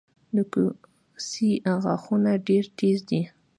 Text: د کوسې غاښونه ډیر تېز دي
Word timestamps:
د 0.35 0.37
کوسې 0.53 1.51
غاښونه 1.83 2.31
ډیر 2.47 2.63
تېز 2.77 2.97
دي 3.09 3.21